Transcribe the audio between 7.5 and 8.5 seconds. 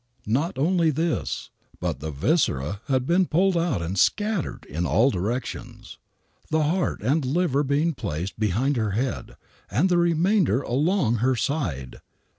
being placed